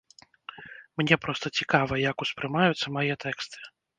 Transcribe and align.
Мне 1.01 1.15
проста 1.25 1.51
цікава, 1.59 1.93
як 2.11 2.25
успрымаюцца 2.27 2.87
мае 2.95 3.13
тэксты. 3.29 3.59